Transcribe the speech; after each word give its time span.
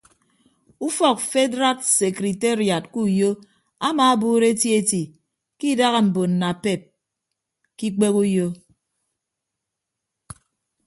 Ufọk 0.87 1.17
fedraad 1.31 1.79
sekriteriad 1.97 2.83
ke 2.93 2.99
uyo 3.07 3.29
amaabuuro 3.87 4.45
eti 4.53 4.69
eti 4.79 5.01
ke 5.57 5.65
idaha 5.73 5.99
mbon 6.07 6.31
napep 6.41 6.81
ke 7.77 7.83
ikpehe 7.89 8.13
uyo. 8.25 8.47